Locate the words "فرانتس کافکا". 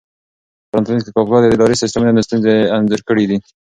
0.69-1.37